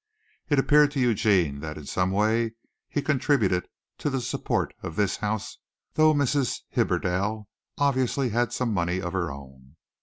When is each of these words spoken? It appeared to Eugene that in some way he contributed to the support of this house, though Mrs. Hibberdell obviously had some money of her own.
It 0.49 0.57
appeared 0.57 0.89
to 0.93 0.99
Eugene 0.99 1.59
that 1.59 1.77
in 1.77 1.85
some 1.85 2.09
way 2.09 2.55
he 2.89 3.03
contributed 3.03 3.67
to 3.99 4.09
the 4.09 4.19
support 4.19 4.73
of 4.81 4.95
this 4.95 5.17
house, 5.17 5.59
though 5.93 6.11
Mrs. 6.15 6.61
Hibberdell 6.69 7.47
obviously 7.77 8.29
had 8.29 8.51
some 8.51 8.73
money 8.73 8.99
of 8.99 9.13
her 9.13 9.29
own. 9.31 9.75